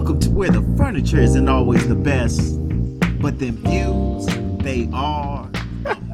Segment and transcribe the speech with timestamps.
[0.00, 2.58] Welcome to where the furniture isn't always the best,
[3.20, 4.24] but them views,
[4.64, 5.46] they are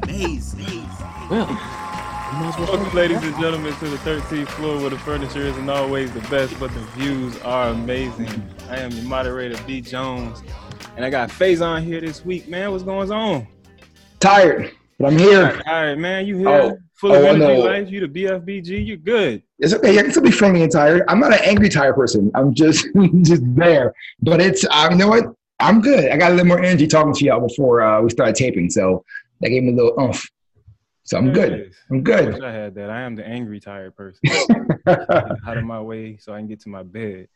[0.03, 0.85] amazing.
[1.31, 1.55] Well, you
[2.37, 5.69] might as well Welcome, ladies and gentlemen, to the 13th floor where the furniture isn't
[5.69, 8.27] always the best, but the views are amazing.
[8.69, 9.79] I am your moderator, B.
[9.79, 10.43] Jones,
[10.97, 12.71] and I got Faison here this week, man.
[12.71, 13.47] What's going on?
[14.19, 14.69] Tired,
[14.99, 15.61] but I'm here.
[15.65, 16.25] All right, man.
[16.25, 16.49] You here?
[16.49, 17.59] Oh, Full of oh, energy, no.
[17.59, 17.91] life.
[17.91, 18.85] You the BFBG.
[18.85, 19.43] You good.
[19.59, 19.99] It's okay.
[19.99, 21.03] I can still be friendly and tired.
[21.07, 22.31] I'm not an angry tired person.
[22.33, 22.87] I'm just
[23.21, 23.93] just there.
[24.21, 25.25] But it's um, you know what?
[25.59, 26.11] I'm good.
[26.11, 29.03] I got a little more energy talking to y'all before uh, we started taping, so
[29.41, 30.27] that gave me a little oomph.
[31.03, 31.67] So I'm There good.
[31.67, 31.75] is.
[31.89, 32.33] I'm I good.
[32.33, 32.89] wish I had that.
[32.89, 34.19] I am the angry, tired person.
[34.87, 37.27] Out of my way so I can get to my bed.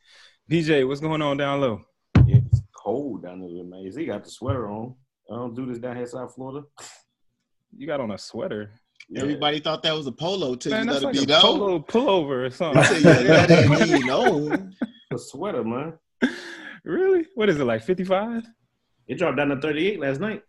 [0.50, 1.84] PJ, what's going on down low?
[2.26, 3.90] It's cold down there, man.
[3.96, 4.94] He got the sweater on.
[5.30, 6.66] I don't do this down here, South Florida.
[7.74, 8.72] You got on a sweater.
[9.16, 11.32] Everybody thought that was a polo till Man, you that's let like it a be
[11.32, 11.40] known.
[11.42, 12.82] polo pullover or something.
[12.84, 14.74] Till you let it be known.
[15.12, 15.94] A sweater, man.
[16.84, 17.26] really?
[17.34, 18.44] What is it like 55?
[19.08, 20.42] It dropped down to 38 last night.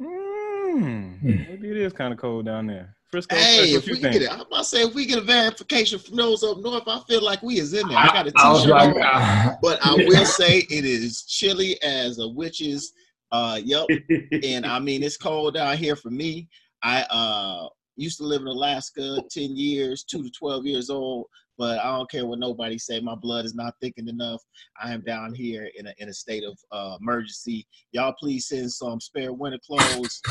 [0.00, 2.94] Mm, maybe it is kind of cold down there.
[3.10, 4.12] Frisco, Hey, if we think?
[4.12, 6.82] get it, I'm about to say if we get a verification from those up north,
[6.86, 7.96] I feel like we is in there.
[7.96, 11.22] I got a I was t-shirt like, on, uh, but I will say it is
[11.22, 12.92] chilly as a witch's.
[13.32, 13.86] Uh, yep.
[14.44, 16.48] and I mean it's cold down here for me.
[16.82, 21.26] I uh used to live in Alaska 10 years, 2 to 12 years old,
[21.58, 23.00] but I don't care what nobody say.
[23.00, 24.40] My blood is not thickened enough.
[24.80, 27.66] I am down here in a in a state of uh, emergency.
[27.90, 30.22] Y'all please send some spare winter clothes.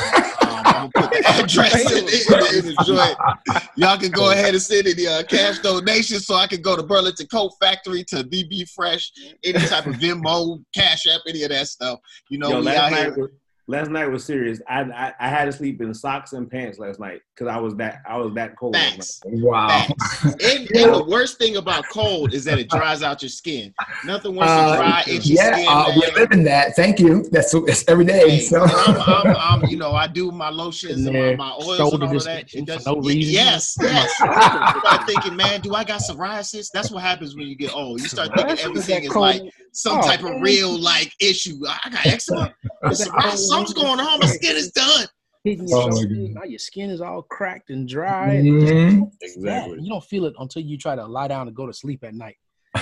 [0.42, 3.68] Um, I'm gonna put the address in, in, in the joint.
[3.76, 6.84] Y'all can go ahead and send any uh, cash donations so I can go to
[6.84, 9.12] Burlington Coat Factory to BB Fresh,
[9.44, 12.00] any type of Venmo, Cash App, any of that stuff.
[12.30, 13.32] You know, Yo, we last out night, here.
[13.68, 14.62] Was, last night was serious.
[14.68, 17.76] I, I I had to sleep in socks and pants last night because I was
[17.76, 18.76] that I was that cold.
[18.76, 19.22] Facts.
[19.26, 19.68] wow.
[19.68, 20.24] Facts.
[20.44, 23.74] And, and the worst thing about cold is that it dries out your skin.
[24.06, 25.66] Nothing worse than Uh, dry, itchy yeah, skin.
[25.70, 26.76] uh, we're living that.
[26.76, 27.24] Thank you.
[27.32, 28.30] That's it's every day.
[28.30, 31.78] Hey, So I'm, I'm, I'm, you know, I do my lotions and my, my oils
[31.78, 32.54] shoulder and all of that.
[32.54, 33.34] It does, no reason.
[33.34, 34.12] Yes, yes.
[34.78, 36.70] You start thinking, man, do I got psoriasis?
[36.74, 38.02] That's what happens when you get old.
[38.02, 39.22] You start thinking everything is cold?
[39.24, 39.42] like
[39.78, 41.60] some Oh, type of real like issue.
[41.68, 42.56] I got eczema.
[42.90, 43.22] Is that Psoriasis.
[43.22, 43.38] cold?
[43.40, 44.20] Something's going on.
[44.20, 45.06] My skin is done.
[45.44, 46.10] your Oh, my God.
[46.34, 48.34] now your skin is all cracked and dry.
[48.34, 49.12] And Mhm.
[49.22, 49.70] it's bad.
[49.80, 52.16] You don't feel it until you try to lie down and go to sleep at
[52.16, 52.38] night.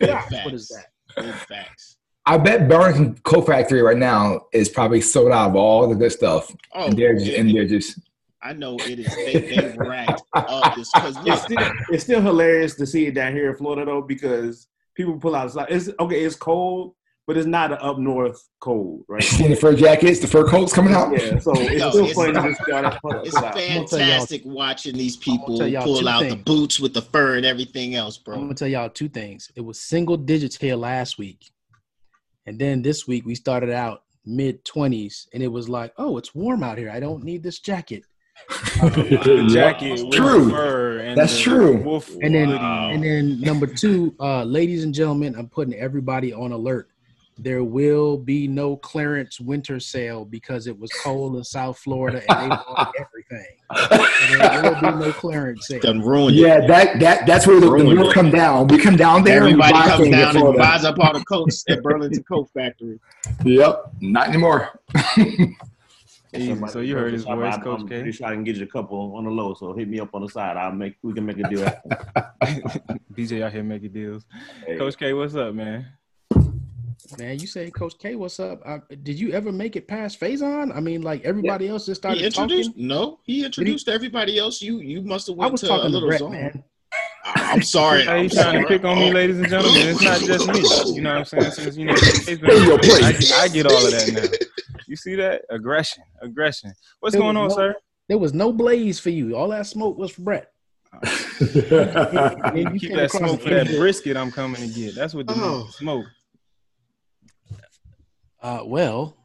[0.00, 0.86] What is that?
[1.16, 1.96] Big facts.
[2.26, 6.10] I bet Burlington Coat Factory right now is probably sold out of all the good
[6.12, 6.54] stuff.
[6.74, 8.00] Oh, and they're just, and they're just
[8.42, 9.06] I know it is.
[9.24, 13.32] They they racked up this because It's still it's still hilarious to see it down
[13.34, 15.72] here in Florida though because people pull out socks.
[15.72, 16.22] It's okay.
[16.22, 16.94] It's cold,
[17.26, 19.22] but it's not an up north cold, right?
[19.24, 21.12] seeing the fur jackets, the fur coats coming out.
[21.12, 23.54] Yeah, so it's Yo, still it's- funny to see all that pull, it's out.
[23.54, 28.18] fantastic watching these people pull two out the boots with the fur and everything else,
[28.18, 28.34] bro.
[28.34, 29.50] I'm gonna tell y'all two things.
[29.56, 31.50] It was single digits here last week,
[32.46, 36.34] and then this week we started out mid twenties, and it was like, oh, it's
[36.34, 36.90] warm out here.
[36.90, 38.04] I don't need this jacket.
[38.48, 40.50] The jacket with True.
[40.50, 41.76] fur and That's true.
[41.82, 42.58] Wolf And then, hoodie.
[42.94, 46.88] and then number two, uh, ladies and gentlemen, I'm putting everybody on alert.
[47.38, 52.52] There will be no clearance winter sale because it was cold in South Florida and
[52.52, 53.46] they want everything.
[53.88, 55.80] So there will be no clearance sale.
[55.80, 56.40] Done ruined it.
[56.40, 58.14] Yeah, that that that's where the, the Ruined whole it.
[58.14, 58.68] come down.
[58.68, 61.14] We come down there Everybody and buy comes things in down and buys up all
[61.14, 63.00] the coats at Burlington Coat Factory.
[63.44, 64.78] Yep, not anymore.
[66.34, 66.66] Easy.
[66.68, 67.96] So you heard his voice, I'm, Coach I'm K.
[67.96, 69.52] pretty sure I can get you a couple on the low.
[69.54, 70.56] So hit me up on the side.
[70.56, 71.66] I'll make we can make a deal.
[73.12, 74.24] BJ out here making deals.
[74.66, 74.76] Hey.
[74.78, 75.86] Coach K, what's up, man?
[77.18, 78.62] Man, you say, Coach K, what's up?
[78.64, 80.74] Uh, did you ever make it past Faison?
[80.74, 82.88] I mean, like everybody else just He started introduced talking.
[82.88, 84.62] no, he introduced everybody else.
[84.62, 86.30] You you must have I went was to a talking to little Brett, zone.
[86.32, 86.64] man.
[87.24, 88.04] I- I'm sorry.
[88.04, 89.88] Hey, I'm you trying to pick on me, ladies and gentlemen?
[89.88, 90.94] It's not just me.
[90.96, 91.50] You know what I'm saying?
[91.52, 93.32] Since you know, it's been- In your place.
[93.32, 94.28] I, I get all of that now.
[94.92, 96.70] You see that aggression, aggression.
[97.00, 97.74] What's There going on, no- sir?
[98.10, 99.34] There was no blaze for you.
[99.34, 100.52] All that smoke was for Brett.
[101.40, 104.94] You you keep that smoke for that brisket I'm coming to get.
[104.94, 105.66] That's what the Oh.
[105.70, 106.04] smoke.
[108.42, 109.16] Uh, well,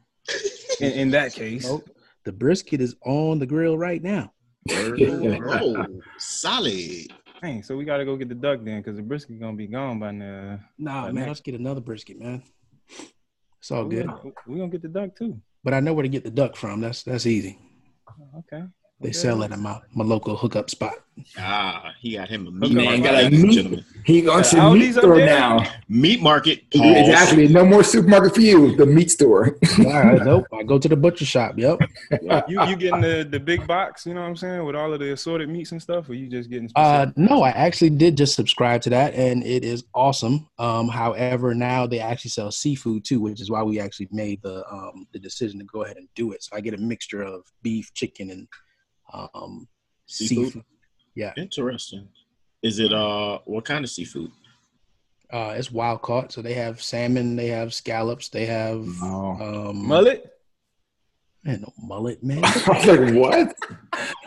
[0.80, 1.86] In, in that case, smoke,
[2.24, 4.32] the brisket is on the grill right now.
[4.70, 5.84] Oh,
[6.16, 7.12] solid.
[7.42, 7.62] dang.
[7.62, 9.98] So we got to go get the duck then, because the brisket gonna be gone
[9.98, 10.60] by now.
[10.78, 11.28] Nah, Right man, now.
[11.28, 12.42] let's get another brisket, man.
[13.60, 14.06] It's all we good.
[14.06, 15.38] gonna, we gonna get the duck too.
[15.64, 16.80] But I know where to get the duck from.
[16.80, 17.58] That's that's easy.
[18.08, 18.64] Oh, okay.
[19.00, 20.94] They sell it at my, my local hookup spot.
[21.36, 23.84] Ah, he got him a meat Man, market, got a meat- gentlemen.
[24.04, 25.64] He going to Aldi's meat store now.
[25.88, 26.68] Meat market.
[26.72, 27.08] Pause.
[27.08, 27.48] Exactly.
[27.48, 28.76] No more supermarket for you.
[28.76, 29.56] The meat store.
[29.78, 30.46] All right, nope.
[30.52, 31.54] I go to the butcher shop.
[31.56, 31.80] Yep.
[32.48, 35.00] You you getting the, the big box, you know what I'm saying, with all of
[35.00, 38.34] the assorted meats and stuff, or you just getting Uh, no, I actually did just
[38.34, 40.48] subscribe to that, and it is awesome.
[40.58, 44.64] Um, however, now they actually sell seafood too, which is why we actually made the
[44.72, 46.42] um the decision to go ahead and do it.
[46.42, 48.48] So I get a mixture of beef, chicken, and
[49.12, 49.68] um
[50.06, 50.46] Seafood?
[50.46, 50.64] seafood.
[51.14, 52.08] Yeah, Interesting.
[52.62, 54.30] Is it uh what kind of seafood?
[55.30, 56.32] uh, it's wild caught.
[56.32, 59.68] So they have salmon, they have scallops, they have Oh.
[59.70, 60.24] um Mullet?
[61.44, 62.44] Man, no mullet, man.
[62.44, 63.56] I was like, what?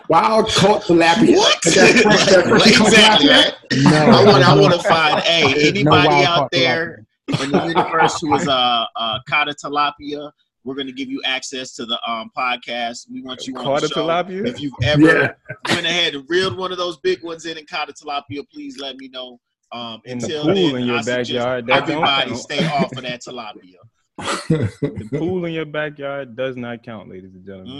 [0.09, 1.37] Wild caught tilapia.
[1.37, 1.65] What?
[1.65, 3.29] Like that fresh- exactly.
[3.29, 3.53] Right?
[3.83, 4.43] No, I want.
[4.47, 5.19] I no- want to find.
[5.21, 7.43] Hey, there's no anybody out there tilapia.
[7.45, 10.31] in the universe who is uh uh Kata Tilapia,
[10.63, 13.09] we're gonna give you access to the um podcast.
[13.11, 14.07] We want you on Caught the a show.
[14.07, 14.47] tilapia?
[14.47, 15.31] If you've ever Yeah.
[15.73, 18.77] went ahead and reeled one of those big ones in and caught a tilapia, please
[18.79, 19.39] let me know.
[19.73, 23.21] Um, In the until pool then, in your I backyard, everybody stay off of that
[23.21, 23.77] tilapia.
[24.17, 27.73] The pool in your backyard does not count, ladies and gentlemen.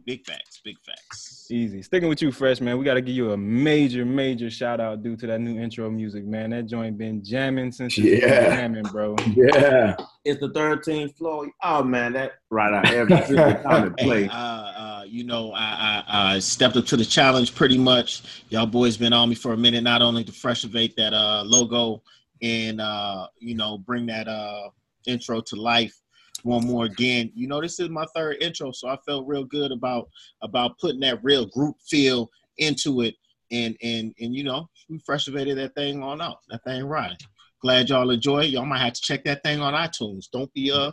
[0.00, 1.46] Mm, big facts, big facts.
[1.50, 1.80] Easy.
[1.82, 2.76] Sticking with you, Fresh, man.
[2.78, 5.88] We got to give you a major, major shout out due to that new intro
[5.90, 6.50] music, man.
[6.50, 8.56] That joint been jamming since it's been Yeah.
[8.56, 9.16] jamming, bro.
[9.34, 9.96] Yeah.
[10.24, 11.48] It's the 13th floor.
[11.62, 14.30] Oh man, that right out every single time it Hey, plays.
[14.30, 14.34] uh,
[14.76, 18.42] uh, you know, I, I, I stepped up to the challenge pretty much.
[18.50, 22.02] Y'all boys been on me for a minute, not only to freshenate that uh, logo
[22.42, 24.68] and uh, you know bring that uh,
[25.06, 25.94] intro to life
[26.42, 27.30] one more again.
[27.34, 30.08] You know, this is my third intro, so I felt real good about
[30.42, 33.14] about putting that real group feel into it,
[33.50, 36.38] and and and you know, we freshenated that thing on out.
[36.48, 37.16] That thing right.
[37.62, 38.40] Glad y'all enjoy.
[38.44, 38.50] it.
[38.50, 40.30] Y'all might have to check that thing on iTunes.
[40.30, 40.92] Don't be uh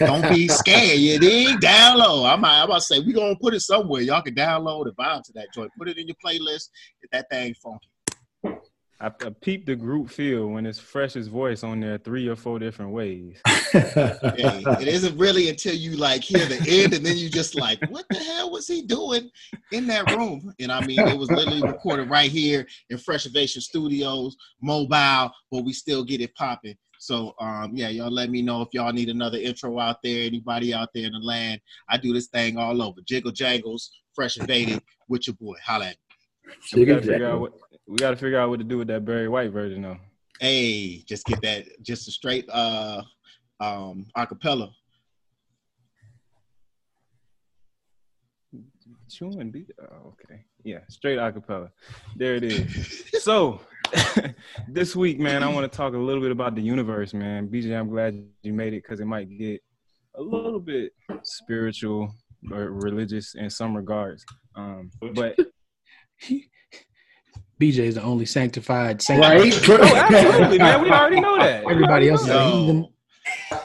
[0.00, 0.98] don't be scared.
[0.98, 1.60] You dig?
[1.60, 2.30] Download.
[2.30, 4.02] I'm, I'm about to say we gonna put it somewhere.
[4.02, 5.70] Y'all can download and vibe to that joint.
[5.78, 6.70] Put it in your playlist.
[7.00, 7.89] Get that thing funky.
[9.00, 12.58] I, I peeped the group feel when it's Fresh's voice on there three or four
[12.58, 13.40] different ways.
[13.72, 18.06] It isn't really until you like hear the end and then you just like, what
[18.10, 19.30] the hell was he doing
[19.72, 20.52] in that room?
[20.60, 25.72] And I mean, it was literally recorded right here in Freshivation Studios, mobile, but we
[25.72, 26.76] still get it popping.
[26.98, 30.26] So um, yeah, y'all let me know if y'all need another intro out there.
[30.26, 33.00] Anybody out there in the land, I do this thing all over.
[33.06, 35.56] Jiggle jangles, fresh invaded with your boy.
[35.64, 35.94] Holla.
[36.74, 37.52] We gotta figure out what
[37.86, 39.98] we gotta figure out what to do with that Barry White version though.
[40.40, 43.02] Hey, just get that, just a straight uh
[43.60, 44.70] um acapella.
[49.08, 49.70] Chewing beat.
[49.80, 50.44] Oh, okay.
[50.62, 51.70] Yeah, straight acapella.
[52.16, 53.04] There it is.
[53.22, 53.60] so
[54.68, 57.48] this week, man, I want to talk a little bit about the universe, man.
[57.48, 59.60] BJ, I'm glad you made it because it might get
[60.14, 60.92] a little bit
[61.22, 62.14] spiritual
[62.50, 64.24] or religious in some regards.
[64.54, 65.36] Um, but
[67.60, 69.20] BJ is the only sanctified saint.
[69.20, 69.52] Right?
[69.68, 70.80] oh, absolutely, man.
[70.82, 71.62] We already know that.
[71.70, 72.88] Everybody else is know a heathen.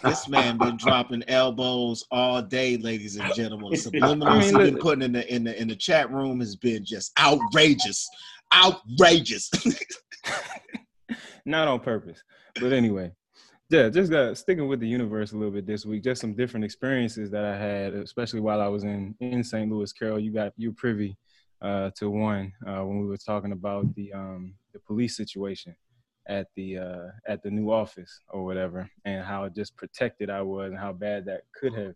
[0.03, 3.71] this man been dropping elbows all day, ladies and gentlemen.
[3.71, 6.41] The subliminals I mean, he's been putting in the in the in the chat room
[6.41, 8.05] has been just outrageous,
[8.53, 9.49] outrageous.
[11.45, 12.21] not on purpose.
[12.59, 13.13] But anyway,
[13.69, 16.03] yeah, just got sticking with the universe a little bit this week.
[16.03, 19.71] Just some different experiences that I had, especially while I was in in St.
[19.71, 19.93] Louis.
[19.93, 21.15] Carol, you got you privy
[21.61, 25.75] uh, to one uh, when we were talking about the um, the police situation
[26.27, 30.71] at the uh, at the new office or whatever, and how just protected I was,
[30.71, 31.95] and how bad that could have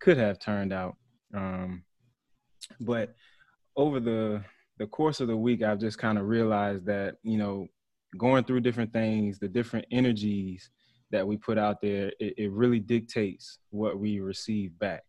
[0.00, 0.96] could have turned out.
[1.34, 1.84] Um,
[2.80, 3.14] but
[3.76, 4.42] over the
[4.78, 7.68] the course of the week, I've just kind of realized that you know
[8.16, 10.70] going through different things, the different energies
[11.10, 15.04] that we put out there, it, it really dictates what we receive back.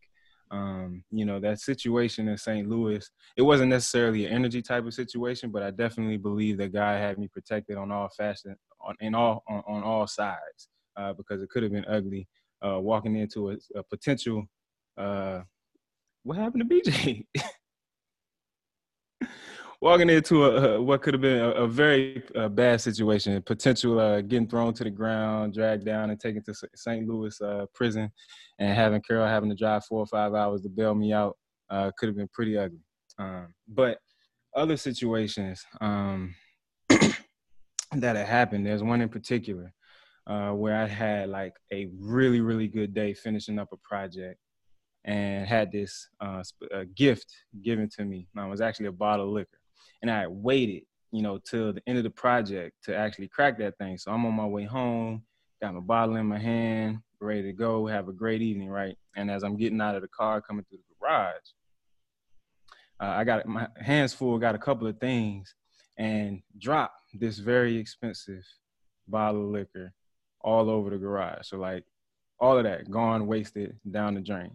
[0.52, 2.68] Um, you know, that situation in St.
[2.68, 7.00] Louis, it wasn't necessarily an energy type of situation, but I definitely believe that God
[7.00, 11.42] had me protected on all fashion, on in all on, on all sides, uh, because
[11.42, 12.28] it could have been ugly.
[12.66, 14.44] Uh, walking into a, a potential,
[14.98, 15.40] uh,
[16.24, 17.26] what happened to BJ?
[19.82, 24.22] walking into a, a what could have been a, a very bad situation, potential uh,
[24.22, 27.08] getting thrown to the ground, dragged down, and taken to St.
[27.08, 28.12] Louis uh, prison,
[28.60, 31.38] and having Carol having to drive four or five hours to bail me out
[31.70, 32.84] uh, could have been pretty ugly.
[33.18, 34.00] Um, but
[34.56, 36.36] other situations um,
[36.90, 39.72] that had happened, there's one in particular
[40.28, 44.40] uh, where I had like a really really good day finishing up a project.
[45.06, 46.44] And had this uh,
[46.76, 47.34] uh, gift
[47.64, 48.28] given to me.
[48.36, 49.59] It was actually a bottle of liquor
[50.02, 53.78] and I waited, you know, till the end of the project to actually crack that
[53.78, 53.98] thing.
[53.98, 55.24] So I'm on my way home,
[55.62, 58.98] got my bottle in my hand, ready to go, have a great evening, right?
[59.16, 61.36] And as I'm getting out of the car, coming through the garage,
[63.02, 65.54] uh, I got my hands full, got a couple of things,
[65.98, 68.44] and drop this very expensive
[69.08, 69.94] bottle of liquor
[70.42, 71.48] all over the garage.
[71.48, 71.84] So like
[72.40, 74.52] all of that gone, wasted, down the drain.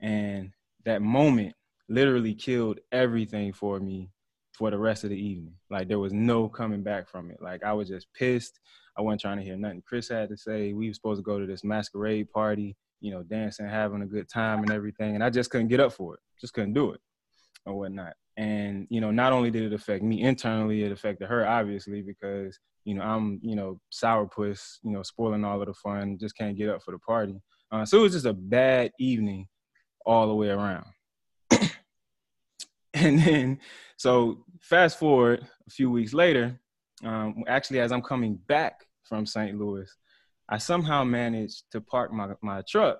[0.00, 0.50] And
[0.84, 1.54] that moment
[1.88, 4.10] literally killed everything for me
[4.56, 5.54] for the rest of the evening.
[5.70, 7.38] Like there was no coming back from it.
[7.40, 8.58] Like I was just pissed.
[8.96, 10.72] I wasn't trying to hear nothing Chris had to say.
[10.72, 14.28] We were supposed to go to this masquerade party, you know, dancing, having a good
[14.28, 15.14] time and everything.
[15.14, 16.20] And I just couldn't get up for it.
[16.40, 17.00] Just couldn't do it
[17.66, 18.14] or whatnot.
[18.38, 22.58] And, you know, not only did it affect me internally, it affected her obviously because,
[22.84, 26.56] you know, I'm, you know, sourpuss, you know, spoiling all of the fun, just can't
[26.56, 27.40] get up for the party.
[27.70, 29.46] Uh, so it was just a bad evening
[30.06, 30.86] all the way around.
[33.04, 33.60] and then,
[33.98, 36.58] so fast forward a few weeks later,
[37.04, 39.58] um, actually, as I'm coming back from St.
[39.58, 39.88] Louis,
[40.48, 42.98] I somehow managed to park my, my truck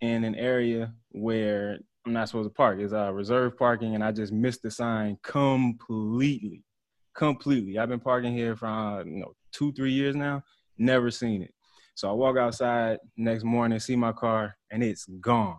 [0.00, 2.78] in an area where I'm not supposed to park.
[2.80, 6.62] It's uh, reserve parking, and I just missed the sign completely.
[7.14, 7.78] Completely.
[7.78, 10.42] I've been parking here for uh, you know two, three years now.
[10.78, 11.52] Never seen it.
[11.94, 15.58] So I walk outside next morning, see my car, and it's gone.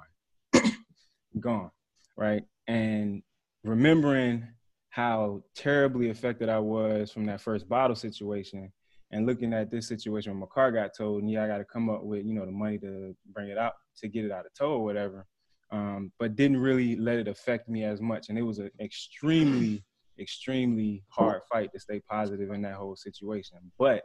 [1.40, 1.70] gone.
[2.18, 2.44] Right.
[2.68, 3.22] And
[3.66, 4.48] remembering
[4.90, 8.72] how terribly affected I was from that first bottle situation
[9.12, 11.66] and looking at this situation when my car got towed and yeah, I got to
[11.66, 14.46] come up with, you know, the money to bring it out to get it out
[14.46, 15.26] of tow or whatever.
[15.72, 18.30] Um, but didn't really let it affect me as much.
[18.30, 19.84] And it was an extremely,
[20.20, 23.58] extremely hard fight to stay positive in that whole situation.
[23.78, 24.04] But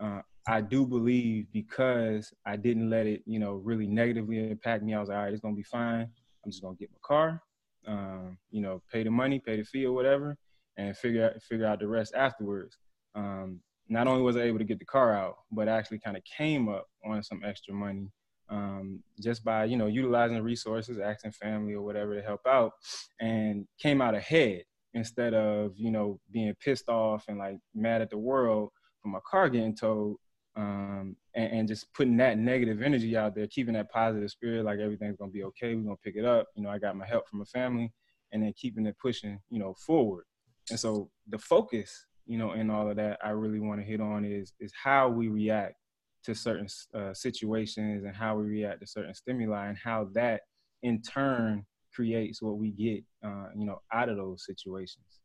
[0.00, 4.94] uh, I do believe because I didn't let it, you know, really negatively impact me,
[4.94, 6.08] I was like, all right, it's gonna be fine.
[6.44, 7.42] I'm just gonna get my car
[7.88, 10.36] um, you know, pay the money, pay the fee or whatever,
[10.76, 12.76] and figure out figure out the rest afterwards.
[13.14, 16.22] Um, not only was I able to get the car out, but actually kind of
[16.24, 18.08] came up on some extra money
[18.50, 22.72] um, just by you know utilizing resources, asking family or whatever to help out,
[23.20, 24.62] and came out ahead
[24.94, 28.70] instead of you know being pissed off and like mad at the world
[29.02, 30.16] for my car getting towed
[30.58, 34.80] um, and, and, just putting that negative energy out there, keeping that positive spirit, like
[34.80, 35.76] everything's gonna be okay.
[35.76, 36.48] We're gonna pick it up.
[36.56, 37.92] You know, I got my help from a family,
[38.32, 40.24] and then keeping it pushing, you know, forward.
[40.70, 44.00] And so the focus, you know, in all of that, I really want to hit
[44.00, 45.76] on is is how we react
[46.24, 50.40] to certain uh, situations and how we react to certain stimuli, and how that
[50.82, 55.20] in turn creates what we get, uh, you know, out of those situations.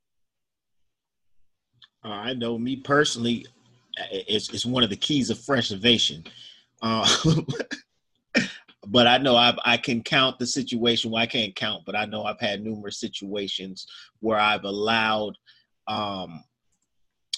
[2.06, 3.48] Uh, I know me personally,
[4.12, 6.24] it's, it's one of the keys of fresh innovation.
[6.82, 7.08] Uh,
[8.88, 11.12] but I know I've, I can count the situation.
[11.12, 13.88] Well, I can't count, but I know I've had numerous situations
[14.20, 15.38] where I've allowed
[15.88, 16.44] um,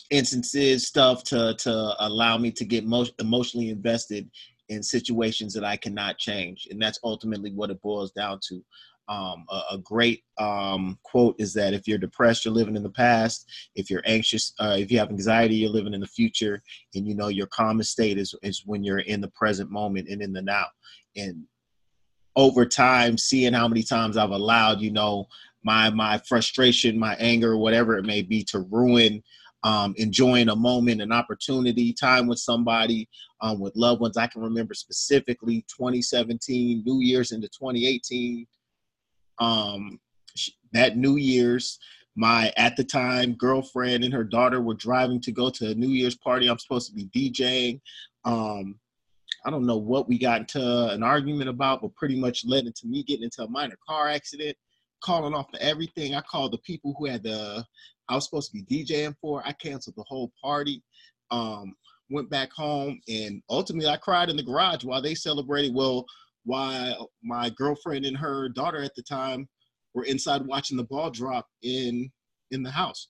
[0.09, 4.29] instances, stuff to to allow me to get most emotionally invested
[4.69, 8.63] in situations that I cannot change, and that's ultimately what it boils down to.
[9.07, 12.89] Um, a, a, great um, quote is that if you're depressed, you're living in the
[12.89, 13.47] past.
[13.75, 16.63] If you're anxious, uh, if you have anxiety, you're living in the future.
[16.95, 20.21] And you know your calmest state is is when you're in the present moment and
[20.21, 20.65] in the now.
[21.15, 21.43] And
[22.35, 25.27] over time, seeing how many times I've allowed, you know,
[25.63, 29.21] my my frustration, my anger, whatever it may be, to ruin
[29.65, 33.09] um, enjoying a moment, an opportunity, time with somebody,
[33.41, 34.15] um, with loved ones.
[34.15, 38.45] I can remember specifically 2017, New Year's into 2018
[39.39, 39.99] um,
[40.73, 41.79] that New Year's,
[42.15, 45.89] my at the time girlfriend and her daughter were driving to go to a New
[45.89, 46.47] Year's party.
[46.47, 47.81] I'm supposed to be DJing.
[48.23, 48.79] Um,
[49.45, 52.87] I don't know what we got into an argument about, but pretty much led into
[52.87, 54.57] me getting into a minor car accident,
[55.03, 56.15] calling off everything.
[56.15, 57.65] I called the people who had the
[58.07, 59.45] I was supposed to be DJing for.
[59.45, 60.83] I canceled the whole party.
[61.31, 61.75] Um,
[62.09, 65.73] went back home and ultimately I cried in the garage while they celebrated.
[65.73, 66.05] Well,
[66.45, 69.47] while my girlfriend and her daughter at the time
[69.93, 72.09] were inside watching the ball drop in
[72.51, 73.09] in the house.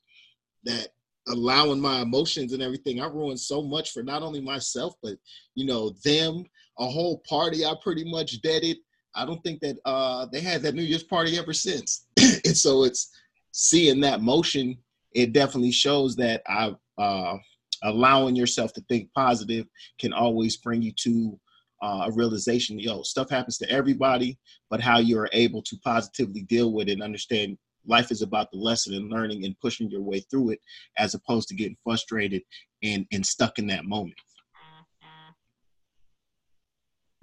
[0.64, 0.90] That
[1.28, 5.16] allowing my emotions and everything, I ruined so much for not only myself, but
[5.54, 6.44] you know, them,
[6.80, 8.78] a whole party I pretty much deaded.
[9.16, 12.08] I don't think that uh, they had that New Year's party ever since.
[12.46, 13.12] and so it's
[13.52, 14.78] seeing that motion,
[15.14, 17.38] it definitely shows that I uh,
[17.84, 19.68] allowing yourself to think positive
[20.00, 21.40] can always bring you to
[21.82, 24.38] uh, a realization, yo, stuff happens to everybody,
[24.70, 28.58] but how you're able to positively deal with it and understand life is about the
[28.58, 30.60] lesson and learning and pushing your way through it
[30.98, 32.42] as opposed to getting frustrated
[32.84, 34.16] and, and stuck in that moment.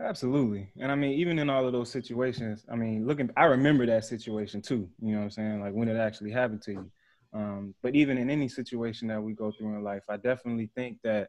[0.01, 0.69] Absolutely.
[0.81, 4.05] And I mean, even in all of those situations, I mean, looking, I remember that
[4.05, 5.61] situation too, you know what I'm saying?
[5.61, 6.91] Like when it actually happened to you.
[7.35, 10.99] Um, but even in any situation that we go through in life, I definitely think
[11.05, 11.29] that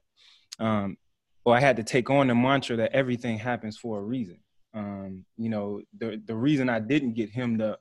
[0.59, 0.97] um,
[1.45, 4.39] or I had to take on the mantra that everything happens for a reason.
[4.73, 7.79] Um, you know, the the reason I didn't get hemmed up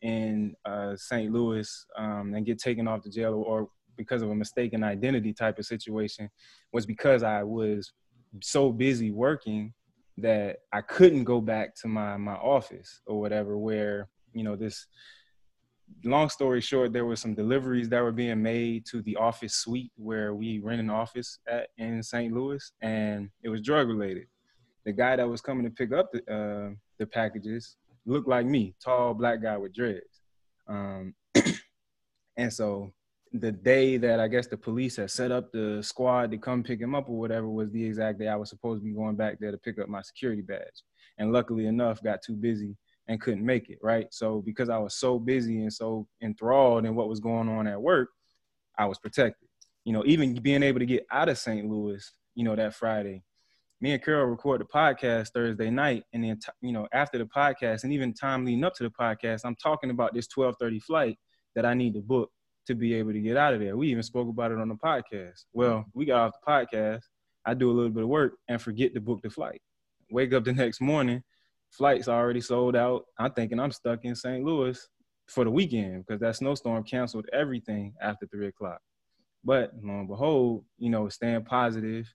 [0.00, 1.32] in uh, St.
[1.32, 5.58] Louis um, and get taken off the jail or because of a mistaken identity type
[5.58, 6.28] of situation
[6.72, 7.92] was because I was
[8.42, 9.74] so busy working
[10.18, 14.86] that I couldn't go back to my my office or whatever where you know this
[16.04, 19.92] long story short there were some deliveries that were being made to the office suite
[19.96, 22.32] where we rent an office at in St.
[22.32, 24.26] Louis and it was drug related
[24.84, 28.74] the guy that was coming to pick up the uh, the packages looked like me
[28.82, 30.22] tall black guy with dreads
[30.68, 31.14] um,
[32.36, 32.92] and so
[33.32, 36.80] the day that I guess the police had set up the squad to come pick
[36.80, 39.38] him up or whatever was the exact day I was supposed to be going back
[39.40, 40.82] there to pick up my security badge.
[41.18, 42.76] And luckily enough, got too busy
[43.12, 44.06] and couldn't make it, right?
[44.10, 47.80] So because I was so busy and so enthralled in what was going on at
[47.80, 48.08] work,
[48.78, 49.48] I was protected.
[49.84, 51.68] You know, even being able to get out of St.
[51.68, 53.22] Louis, you know, that Friday.
[53.80, 57.82] Me and Carol record the podcast Thursday night, and then you know after the podcast,
[57.82, 61.18] and even time leading up to the podcast, I'm talking about this 12:30 flight
[61.56, 62.30] that I need to book
[62.66, 63.76] to be able to get out of there.
[63.76, 65.44] We even spoke about it on the podcast.
[65.52, 67.02] Well, we got off the podcast.
[67.44, 69.60] I do a little bit of work and forget to book the flight.
[70.10, 71.22] Wake up the next morning,
[71.72, 73.04] flight's already sold out.
[73.18, 74.44] I'm thinking I'm stuck in St.
[74.44, 74.78] Louis
[75.26, 78.80] for the weekend because that snowstorm canceled everything after three o'clock.
[79.44, 82.12] But lo and behold, you know, staying positive,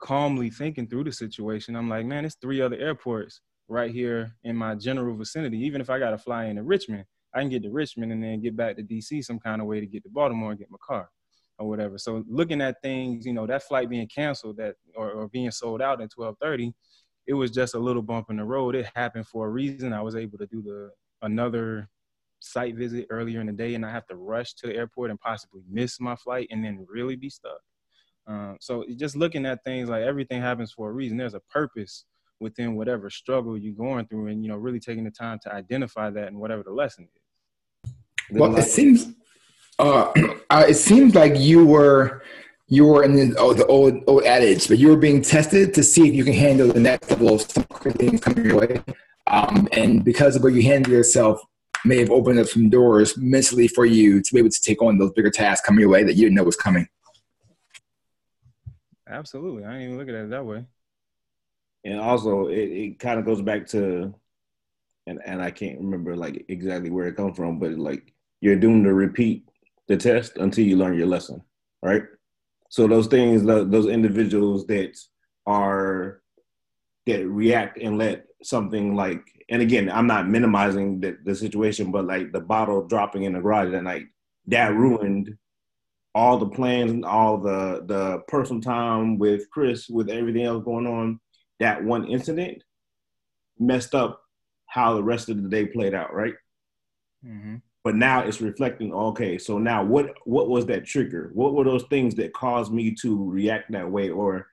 [0.00, 4.56] calmly thinking through the situation, I'm like, man, it's three other airports right here in
[4.56, 5.58] my general vicinity.
[5.58, 8.40] Even if I got to fly into Richmond, I can get to Richmond and then
[8.40, 10.78] get back to DC some kind of way to get to Baltimore and get my
[10.84, 11.10] car
[11.58, 11.98] or whatever.
[11.98, 15.82] So looking at things, you know, that flight being canceled that or, or being sold
[15.82, 16.72] out at 1230,
[17.26, 18.74] it was just a little bump in the road.
[18.74, 19.92] It happened for a reason.
[19.92, 20.90] I was able to do the
[21.22, 21.88] another
[22.40, 25.18] site visit earlier in the day and I have to rush to the airport and
[25.18, 27.60] possibly miss my flight and then really be stuck.
[28.26, 31.16] Um, so just looking at things like everything happens for a reason.
[31.16, 32.04] There's a purpose
[32.38, 36.10] within whatever struggle you're going through and, you know, really taking the time to identify
[36.10, 37.92] that and whatever the lesson is.
[38.30, 39.14] Well, it seems
[39.78, 40.12] uh,
[40.50, 42.22] uh, it seems like you were
[42.68, 45.82] you were in the, oh, the old old adage, but you were being tested to
[45.82, 48.82] see if you can handle the next level of some things coming your way.
[49.28, 51.40] Um, and because of what you handled yourself,
[51.84, 54.98] may have opened up some doors mentally for you to be able to take on
[54.98, 56.88] those bigger tasks coming your way that you didn't know was coming.
[59.08, 60.64] Absolutely, I didn't even look at it that way.
[61.84, 64.12] And also, it, it kind of goes back to,
[65.06, 68.84] and and I can't remember like exactly where it comes from, but like you're doomed
[68.84, 69.48] to repeat
[69.86, 71.42] the test until you learn your lesson,
[71.82, 72.02] right?
[72.68, 74.96] So those things, those individuals that
[75.46, 76.20] are
[77.06, 82.04] that react and let something like, and again, I'm not minimizing the, the situation, but
[82.04, 84.06] like the bottle dropping in the garage that night,
[84.48, 85.36] that ruined
[86.14, 90.86] all the plans, and all the the personal time with Chris, with everything else going
[90.86, 91.20] on.
[91.60, 92.62] That one incident
[93.58, 94.20] messed up
[94.66, 96.34] how the rest of the day played out, right?
[97.24, 101.30] Mm-hmm but now it's reflecting okay so now what what was that trigger?
[101.34, 104.10] What were those things that caused me to react that way?
[104.10, 104.48] Or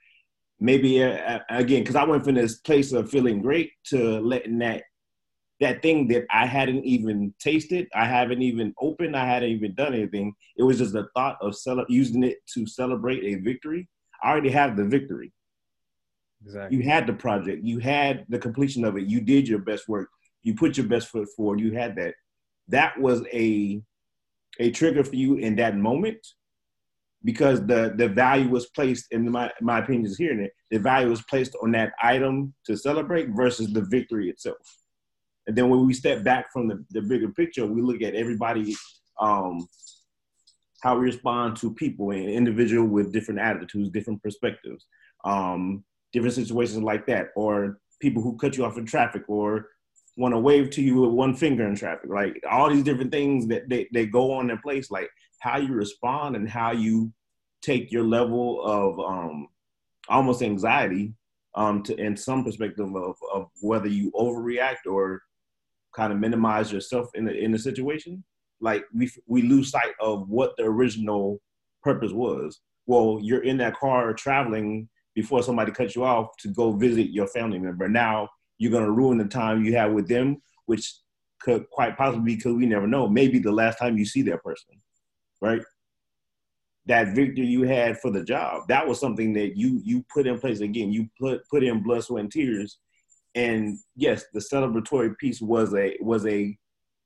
[0.60, 4.84] maybe uh, again because i went from this place of feeling great to letting that
[5.62, 9.96] that thing that i hadn't even tasted i haven't even opened i hadn't even done
[9.96, 10.36] anything.
[10.56, 13.90] It was just the thought of cele- using it to celebrate a victory.
[14.24, 15.34] I already have the victory.
[16.46, 16.78] Exactly.
[16.78, 17.64] you had the project.
[17.64, 19.08] You had the completion of it.
[19.08, 20.10] You did your best work.
[20.44, 21.60] You put your best foot forward.
[21.62, 22.14] You had that
[22.68, 23.82] that was a
[24.60, 26.20] a trigger for you in that moment
[27.24, 31.10] because the the value was placed in my my opinion is hearing it the value
[31.10, 34.58] was placed on that item to celebrate versus the victory itself.
[35.46, 38.76] And then when we step back from the, the bigger picture we look at everybody
[39.20, 39.68] um
[40.82, 44.86] how we respond to people and individual with different attitudes different perspectives
[45.26, 49.68] um different situations like that or people who cut you off in traffic or
[50.16, 52.10] want to wave to you with one finger in traffic.
[52.10, 55.74] Like all these different things that they, they go on in place, like how you
[55.74, 57.12] respond and how you
[57.62, 59.48] take your level of um,
[60.10, 61.14] almost anxiety
[61.56, 65.22] um, to in some perspective of, of whether you overreact or
[65.96, 68.24] kind of minimize yourself in the in the situation.
[68.62, 71.42] Like we we lose sight of what the original
[71.82, 72.60] purpose was.
[72.86, 77.28] Well, you're in that car traveling before somebody cuts you off to go visit your
[77.28, 77.88] family member.
[77.88, 80.94] Now you're going to ruin the time you have with them, which
[81.40, 83.08] could quite possibly because we never know.
[83.08, 84.82] Maybe the last time you see that person,
[85.42, 85.62] right?
[86.86, 90.40] That victory you had for the job, that was something that you you put in
[90.40, 90.92] place again.
[90.92, 92.78] You put put in blood, sweat, and tears,
[93.36, 96.58] and yes, the celebratory piece was a was a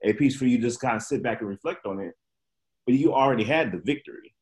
[0.04, 2.14] a piece for you to just kind of sit back and reflect on it.
[2.86, 4.34] But you already had the victory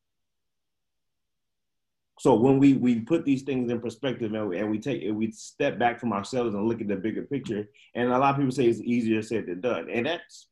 [2.18, 5.30] so when we we put these things in perspective and we, and we take we
[5.30, 8.52] step back from ourselves and look at the bigger picture and a lot of people
[8.52, 10.48] say it's easier said than done and that's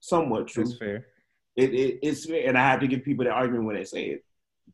[0.00, 0.64] somewhat true.
[0.64, 1.06] That's fair.
[1.56, 4.24] It, it, it's and I have to give people the argument when they say it.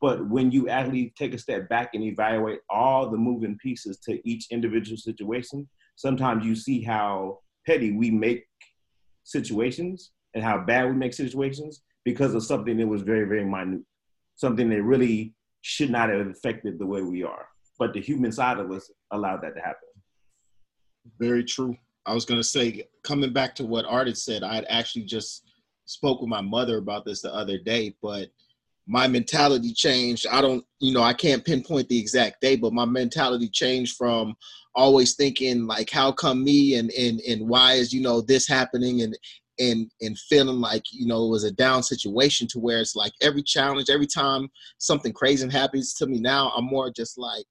[0.01, 4.21] But when you actually take a step back and evaluate all the moving pieces to
[4.29, 8.47] each individual situation, sometimes you see how petty we make
[9.25, 13.81] situations and how bad we make situations because of something that was very, very minute,
[14.37, 15.35] something that really
[15.67, 17.49] should not have affected the way we are.
[17.77, 19.89] But the human side of us allowed that to happen.
[21.19, 21.77] Very true.
[22.07, 25.43] I was gonna say, coming back to what Art had said, I had actually just
[25.87, 28.29] spoke with my mother about this the other day, but
[28.87, 30.29] my mentality changed.
[30.31, 34.37] I don't, you know, I can't pinpoint the exact day, but my mentality changed from
[34.77, 39.03] always thinking like, how come me and and and why is you know this happening
[39.03, 39.19] and
[39.59, 43.13] and and feeling like you know it was a down situation to where it's like
[43.23, 47.45] every challenge, every time something crazy happens to me now, I'm more just like,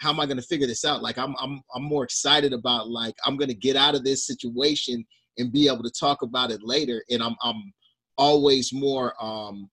[0.00, 1.02] how am I going to figure this out?
[1.02, 4.26] Like I'm I'm I'm more excited about like I'm going to get out of this
[4.26, 5.04] situation
[5.38, 7.72] and be able to talk about it later, and I'm I'm
[8.16, 9.68] always more um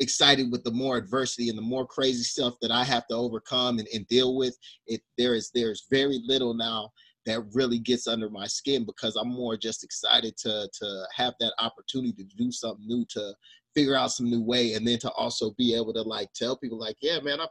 [0.00, 3.78] excited with the more adversity and the more crazy stuff that I have to overcome
[3.78, 4.56] and, and deal with.
[4.86, 6.90] It there is there's very little now
[7.26, 11.52] that really gets under my skin because I'm more just excited to to have that
[11.58, 13.34] opportunity to do something new, to
[13.74, 16.78] figure out some new way, and then to also be able to like tell people
[16.78, 17.46] like, yeah, man, I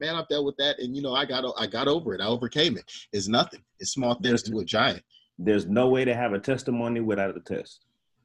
[0.00, 2.20] man, I've dealt with that, and you know, I got I got over it.
[2.20, 2.84] I overcame it.
[3.12, 3.60] It's nothing.
[3.78, 5.02] It's small things to a giant.
[5.38, 7.84] There's no way to have a testimony without a test.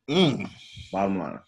[0.09, 0.49] Mm.
[0.91, 1.39] Bottom line.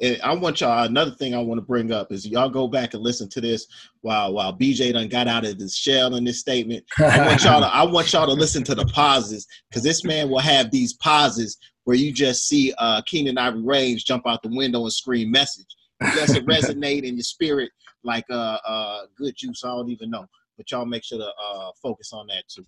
[0.00, 2.94] And I want y'all another thing I want to bring up is y'all go back
[2.94, 3.66] and listen to this
[4.00, 6.84] while while BJ done got out of his shell in this statement.
[6.98, 10.28] I want y'all to I want y'all to listen to the pauses because this man
[10.28, 14.48] will have these pauses where you just see uh Keenen Ivory Wayans jump out the
[14.48, 15.66] window and scream message.
[16.00, 17.70] It doesn't resonate in your spirit
[18.02, 19.62] like uh uh good juice.
[19.64, 20.26] I don't even know.
[20.56, 22.64] But y'all make sure to uh focus on that too.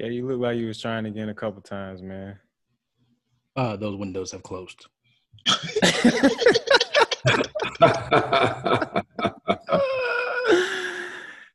[0.00, 2.38] Okay, you look like you was trying again a couple times, man.
[3.56, 4.86] Uh, those windows have closed.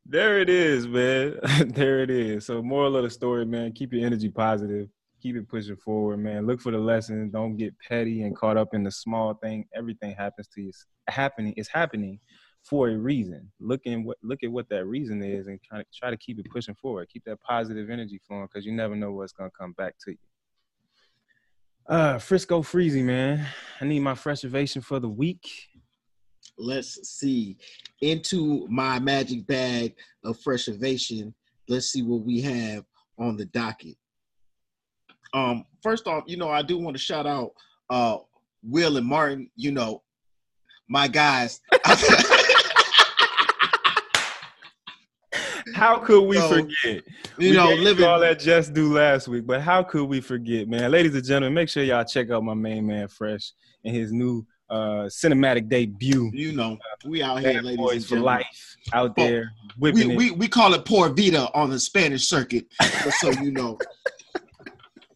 [0.06, 1.40] there it is, man.
[1.68, 2.46] there it is.
[2.46, 4.88] So, moral of the story, man, keep your energy positive.
[5.22, 6.48] Keep it pushing forward, man.
[6.48, 7.34] Look for the lessons.
[7.34, 9.66] Don't get petty and caught up in the small thing.
[9.76, 10.70] Everything happens to you.
[10.70, 11.54] It's happening.
[11.58, 12.20] It's happening
[12.64, 13.52] for a reason.
[13.60, 16.40] Look in what look at what that reason is and try to try to keep
[16.40, 17.10] it pushing forward.
[17.10, 20.29] Keep that positive energy flowing because you never know what's gonna come back to you.
[21.90, 23.48] Uh Frisco Freezy, man.
[23.82, 25.50] I need my freshivation for the week.
[26.56, 27.58] Let's see.
[28.02, 31.34] Into my magic bag of freshivation.
[31.68, 32.86] Let's see what we have
[33.18, 33.96] on the docket.
[35.34, 37.54] Um, first off, you know, I do want to shout out
[37.90, 38.18] uh
[38.62, 40.04] Will and Martin, you know,
[40.88, 41.60] my guys.
[45.80, 46.74] How could we So, forget?
[46.86, 47.04] you
[47.38, 50.92] we know, living all that just do last week, but how could we forget, man?
[50.92, 53.54] Ladies and gentlemen, make sure y'all check out my main man Fresh
[53.86, 56.30] and his new uh cinematic debut.
[56.34, 60.12] you know, we out here, ladies Boys and for life out Oh, there We, whipping
[60.12, 60.18] it.
[60.18, 63.80] we we call it Por Vida on the Spanish circuit, just so you know.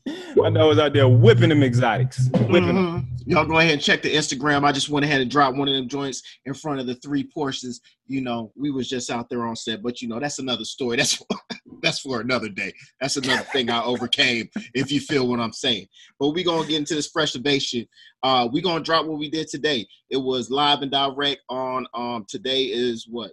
[0.43, 3.07] I know it's out there whipping them exotics, whipping them.
[3.25, 4.65] Y'all go ahead and check the Instagram.
[4.65, 7.23] I just went ahead and dropped one of them joints in front of the three
[7.23, 7.79] portions.
[8.05, 10.97] You know, we was just out there on set, but you know, that's another story.
[10.97, 11.25] That's for,
[11.81, 12.73] that's for another day.
[12.99, 15.87] That's another thing I overcame, if you feel what I'm saying.
[16.19, 17.87] But we gonna get into this preservation.
[18.23, 19.87] Uh, we gonna drop what we did today.
[20.09, 23.31] It was live and direct on um today is what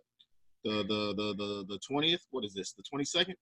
[0.64, 2.24] the the the the the twentieth.
[2.30, 2.72] What is this?
[2.72, 3.34] The twenty second.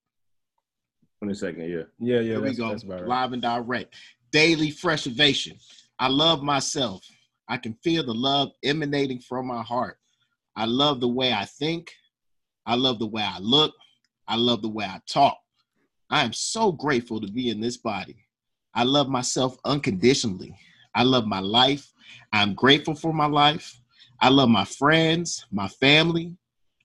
[1.19, 1.83] Twenty second, yeah.
[1.99, 2.69] Yeah, yeah, Here we go.
[2.71, 3.09] that's about right.
[3.09, 3.95] Live and direct.
[4.31, 5.59] Daily freshivation.
[5.99, 7.03] I love myself.
[7.49, 9.99] I can feel the love emanating from my heart.
[10.55, 11.93] I love the way I think.
[12.67, 13.75] I love the way I look.
[14.27, 15.39] I love the way I talk.
[16.11, 18.17] I am so grateful to be in this body.
[18.75, 20.55] I love myself unconditionally.
[20.95, 21.93] I love my life.
[22.33, 23.81] I'm grateful for my life.
[24.21, 26.37] I love my friends, my family.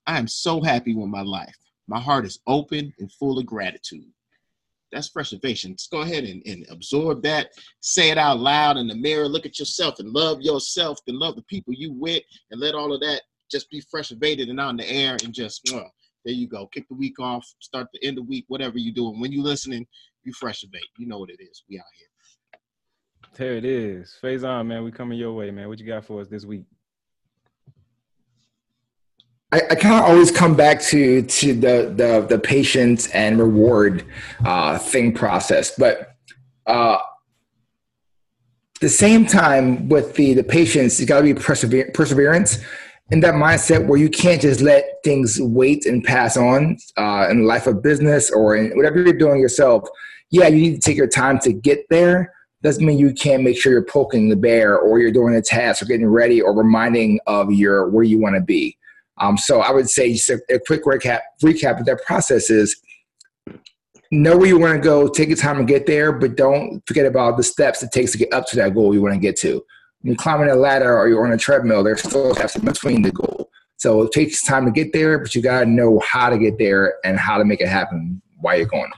[0.07, 1.57] I am so happy with my life.
[1.87, 4.12] My heart is open and full of gratitude
[4.93, 5.75] that's preservation.
[5.75, 7.49] Just go ahead and, and absorb that.
[7.81, 9.27] Say it out loud in the mirror.
[9.27, 12.93] Look at yourself and love yourself and love the people you with and let all
[12.93, 15.89] of that just be preservated and on the air and just mwah,
[16.25, 16.67] there you go.
[16.67, 19.19] Kick the week off, start the end of the week, whatever you're doing.
[19.19, 19.85] When you're listening,
[20.23, 20.81] you preservate.
[20.97, 21.63] You know what it is.
[21.69, 22.07] We out here.
[23.35, 24.15] There it is.
[24.21, 24.83] Phase on, man.
[24.83, 25.67] We coming your way, man.
[25.67, 26.65] What you got for us this week?
[29.53, 34.03] I, I kind of always come back to to the the, the patience and reward
[34.43, 36.15] uh, thing process, but
[36.65, 36.97] uh,
[38.81, 42.63] the same time with the the patience, you got to be persever- perseverance
[43.11, 47.45] in that mindset where you can't just let things wait and pass on uh, in
[47.45, 49.87] life of business or in whatever you're doing yourself.
[50.31, 52.33] yeah, you need to take your time to get there.
[52.63, 55.83] Doesn't mean you can't make sure you're poking the bear or you're doing a task
[55.83, 58.75] or getting ready or reminding of your where you want to be.
[59.17, 62.75] Um, so I would say just a, a quick recap recap of that process is
[64.11, 67.05] know where you want to go, take your time to get there, but don't forget
[67.05, 69.35] about the steps it takes to get up to that goal you want to get
[69.37, 69.53] to.
[70.01, 73.01] When you're climbing a ladder or you're on a treadmill, there's still steps in between
[73.01, 73.49] the goal.
[73.77, 76.57] So it takes time to get there, but you got to know how to get
[76.57, 78.91] there and how to make it happen while you're going.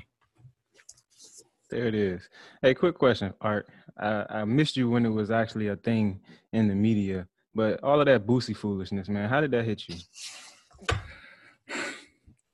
[1.69, 2.27] There it is.
[2.61, 3.67] Hey, quick question, Art.
[3.97, 6.19] I, I missed you when it was actually a thing
[6.51, 9.95] in the media, but all of that Boosie foolishness, man, how did that hit you?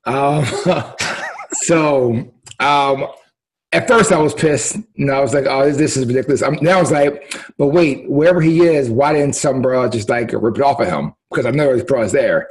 [0.05, 0.45] Um,
[1.53, 3.07] so um,
[3.71, 4.77] at first I was pissed.
[4.97, 6.43] And I was like, oh, this is ridiculous.
[6.43, 10.09] I'm, now I was like, but wait, wherever he is, why didn't some bro just
[10.09, 11.13] like rip it off of him?
[11.29, 12.47] Because I know his bro is there.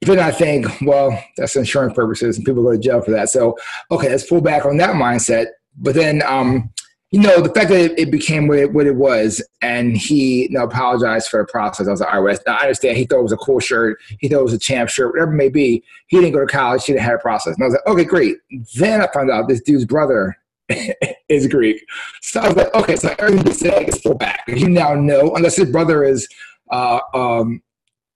[0.00, 3.30] Then I think, well, that's insurance purposes and people go to jail for that.
[3.30, 3.56] So,
[3.90, 5.46] okay, let's pull back on that mindset.
[5.76, 6.70] But then, um,
[7.10, 10.50] you know, the fact that it, became what it, what it, was, and he you
[10.50, 11.88] know, apologized for the process.
[11.88, 12.98] I was like, all right, I understand.
[12.98, 13.98] He thought it was a cool shirt.
[14.20, 15.82] He thought it was a champ shirt, whatever it may be.
[16.08, 16.84] He didn't go to college.
[16.84, 17.54] He didn't have a process.
[17.54, 18.36] And I was like, okay, great.
[18.76, 20.36] Then I found out this dude's brother
[21.28, 21.82] is Greek.
[22.20, 24.44] So I was like, okay, so everything said is full back.
[24.46, 26.28] You now know, unless his brother is
[26.70, 27.62] uh, um,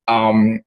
[0.06, 0.60] um,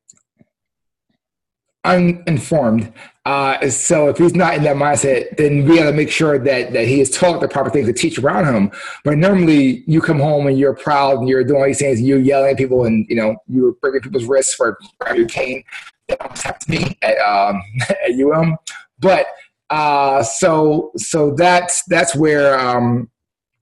[1.83, 2.91] uninformed.
[3.25, 6.73] Uh, so if he's not in that mindset, then we got to make sure that
[6.73, 8.71] that he is taught the proper things to teach around him.
[9.03, 12.19] But normally, you come home and you're proud and you're doing all these things, you're
[12.19, 14.77] yelling at people, and you know you're breaking people's wrists for
[15.15, 15.63] your cane.
[16.07, 18.57] That almost happened to me at um, at UM.
[18.99, 19.25] But
[19.71, 23.09] uh, so so that's that's where um,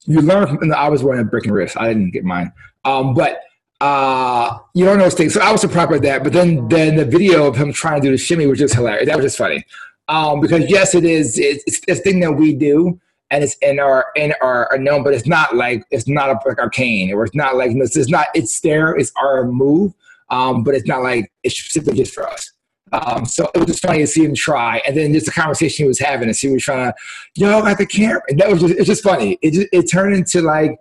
[0.05, 0.45] you learn.
[0.45, 1.77] From, I was wearing a breaking wrist.
[1.79, 2.51] I didn't get mine.
[2.83, 3.39] Um, but
[3.83, 5.33] uh, you don't know those things.
[5.33, 6.23] So I was surprised by that.
[6.23, 9.07] But then, then the video of him trying to do the shimmy was just hilarious.
[9.07, 9.65] That was just funny.
[10.07, 11.37] Um, because yes, it is.
[11.37, 15.27] It's, it's thing that we do, and it's in our in our, known, but it's
[15.27, 18.27] not like it's not a, like arcane, or it's not like it's, it's not.
[18.33, 18.95] It's there.
[18.95, 19.93] It's our move.
[20.29, 22.53] Um, but it's not like it's specifically just for us.
[22.93, 25.83] Um, so it was just funny to see him try, and then just the conversation
[25.83, 26.95] he was having, and see he was trying to,
[27.35, 28.21] yo, at the camera.
[28.29, 29.37] And that was just, it's just funny.
[29.41, 30.77] It just, it turned into like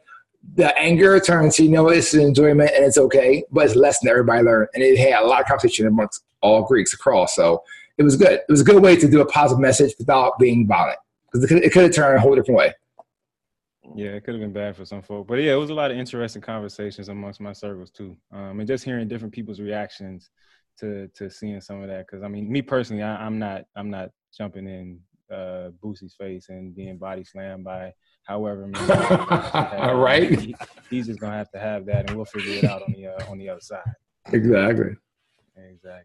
[0.55, 4.01] the anger turns to you know it's an enjoyment and it's okay, but it's less
[4.01, 7.35] than everybody learned, and it had a lot of conversation amongst all Greeks across.
[7.35, 7.63] So
[7.99, 8.33] it was good.
[8.33, 10.99] It was a good way to do a positive message without being violent
[11.33, 12.75] because it could have turned a whole different way.
[13.95, 15.91] Yeah, it could have been bad for some folks, but yeah, it was a lot
[15.91, 20.31] of interesting conversations amongst my circles too, um, and just hearing different people's reactions
[20.79, 22.07] to to seeing some of that.
[22.07, 25.01] Because I mean, me personally, I, am not I'm not jumping in
[25.31, 27.93] uh, Boosie's face and being body slammed by
[28.25, 28.71] however
[29.79, 30.39] All right.
[30.39, 30.55] He,
[30.91, 33.31] he's just gonna have to have that, and we'll figure it out on the uh,
[33.31, 33.83] on the other side.
[34.33, 34.95] Exactly.
[35.57, 36.05] Exactly.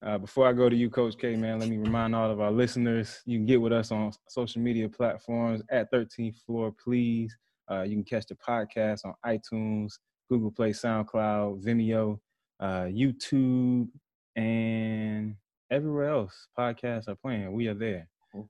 [0.00, 2.52] Uh, before I go to you, Coach K, man, let me remind all of our
[2.52, 7.36] listeners you can get with us on social media platforms at 13th Floor, please.
[7.68, 9.94] Uh, you can catch the podcast on iTunes,
[10.28, 12.20] Google Play, SoundCloud, Vimeo,
[12.60, 13.88] uh, YouTube,
[14.36, 15.34] and
[15.70, 17.52] everywhere else podcasts are playing.
[17.52, 18.08] We are there.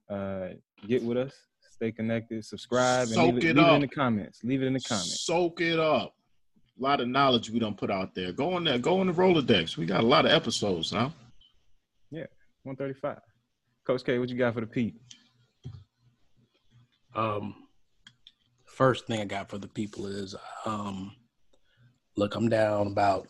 [0.09, 0.49] Uh,
[0.87, 1.33] get with us
[1.79, 2.45] Stay connected.
[2.45, 3.03] Subscribe.
[3.03, 3.71] And Soak leave it, it leave up.
[3.71, 4.43] it in the comments.
[4.43, 5.21] Leave it in the comments.
[5.21, 6.13] Soak it up.
[6.77, 8.33] A lot of knowledge we don't put out there.
[8.33, 8.79] Go on there.
[8.79, 9.77] Go on the Rolodex.
[9.77, 11.13] We got a lot of episodes now.
[12.11, 12.27] Yeah,
[12.65, 13.19] 135.
[13.87, 15.01] Coach K, what you got for the people?
[17.15, 17.55] Um,
[18.67, 20.35] first thing I got for the people is,
[20.67, 21.13] um,
[22.17, 23.29] look, I'm down about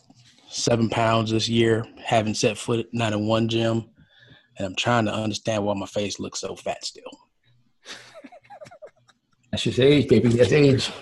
[0.48, 1.84] seven pounds this year.
[2.02, 3.90] Haven't set foot not in one gym,
[4.56, 7.27] and I'm trying to understand why my face looks so fat still.
[9.50, 10.28] That's just age, baby.
[10.28, 10.92] That's age.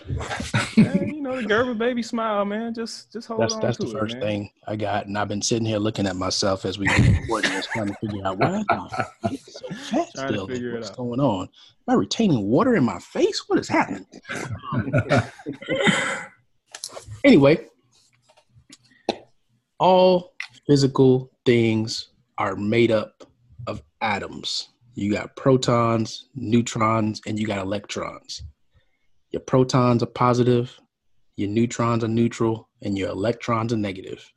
[0.76, 2.72] man, you know the Gerber baby smile, man.
[2.74, 3.61] Just just hold that's, on.
[3.61, 4.22] That's to the it, first man.
[4.22, 7.66] thing I got, and I've been sitting here looking at myself as we recording this,
[7.66, 10.46] trying to figure out why am so fat Trying still.
[10.46, 10.96] figure What's out.
[10.96, 11.42] going on?
[11.42, 11.48] Am
[11.88, 13.44] I retaining water in my face?
[13.48, 14.06] What is happening?
[17.26, 17.59] Anyway,
[19.80, 20.35] all
[20.68, 23.24] physical things are made up
[23.66, 24.68] of atoms.
[24.96, 28.42] You got protons, neutrons, and you got electrons.
[29.30, 30.80] Your protons are positive,
[31.37, 34.32] your neutrons are neutral, and your electrons are negative.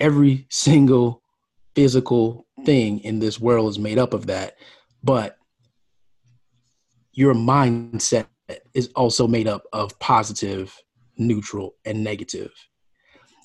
[0.00, 1.22] Every single
[1.76, 4.56] physical thing in this world is made up of that,
[5.04, 5.36] but
[7.12, 8.26] your mindset
[8.74, 10.76] is also made up of positive,
[11.16, 12.52] neutral, and negative.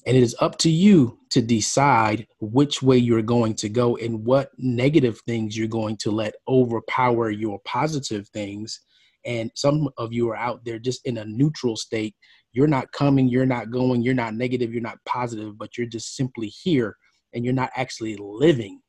[0.06, 4.26] And it is up to you to decide which way you're going to go and
[4.26, 8.82] what negative things you're going to let overpower your positive things.
[9.26, 12.16] And some of you are out there just in a neutral state.
[12.52, 16.16] You're not coming, you're not going, you're not negative, you're not positive, but you're just
[16.16, 16.98] simply here
[17.34, 18.82] and you're not actually living.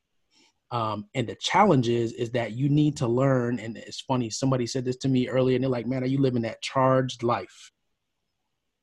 [0.71, 3.59] Um, and the challenge is, is that you need to learn.
[3.59, 6.17] And it's funny, somebody said this to me earlier, and they're like, "Man, are you
[6.17, 7.71] living that charged life?"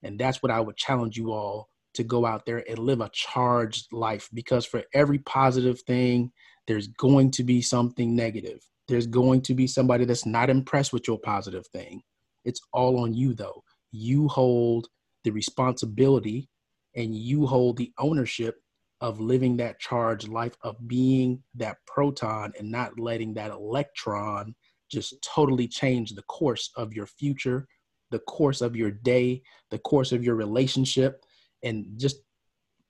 [0.05, 3.11] And that's what I would challenge you all to go out there and live a
[3.13, 6.31] charged life because for every positive thing,
[6.67, 8.61] there's going to be something negative.
[8.89, 12.03] There's going to be somebody that's not impressed with your positive thing.
[12.45, 13.63] It's all on you, though.
[13.93, 14.89] You hold
[15.25, 16.49] the responsibility
[16.95, 18.57] and you hold the ownership
[19.01, 24.55] of living that charged life, of being that proton and not letting that electron
[24.91, 27.67] just totally change the course of your future,
[28.11, 31.25] the course of your day, the course of your relationship,
[31.63, 32.17] and just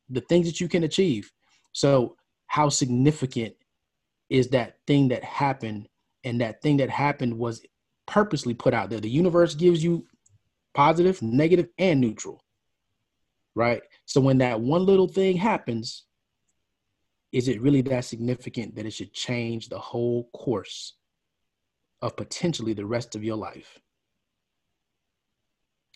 [0.08, 1.30] the things that you can achieve.
[1.72, 3.54] So, how significant
[4.28, 5.88] is that thing that happened?
[6.24, 7.62] And that thing that happened was
[8.06, 9.00] purposely put out there.
[9.00, 10.06] The universe gives you
[10.74, 12.42] positive, negative, and neutral.
[13.54, 13.82] Right.
[14.04, 16.04] So, when that one little thing happens,
[17.32, 20.94] is it really that significant that it should change the whole course
[22.02, 23.78] of potentially the rest of your life?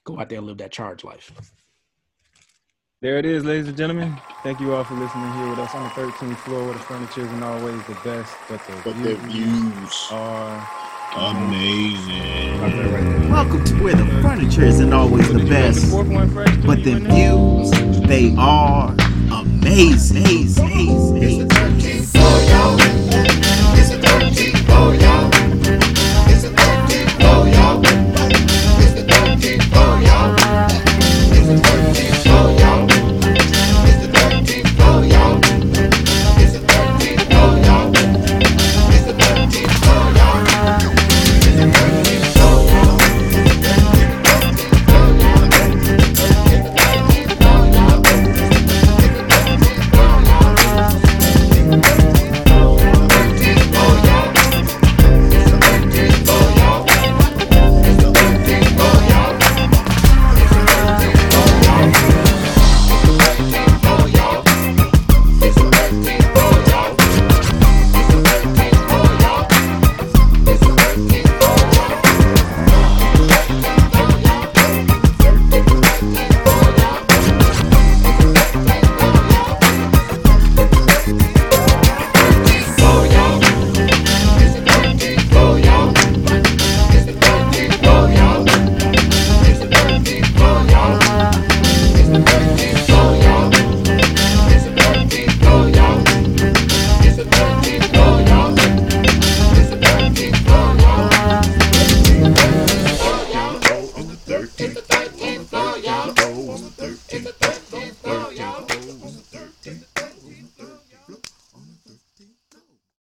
[0.04, 1.32] Go out there and live that charge life.
[3.04, 4.16] There it is, ladies and gentlemen.
[4.42, 7.20] Thank you all for listening here with us on the 13th floor where the furniture
[7.20, 10.66] isn't always the best, but the But the views are
[11.14, 12.60] amazing.
[13.30, 16.30] Welcome to where the furniture isn't always the Did you make the best, fourth one
[16.30, 16.56] fresh?
[16.56, 18.94] Did but the views, they are
[19.30, 20.24] amazing.
[20.24, 21.22] amazing.
[21.22, 23.33] It's the 13th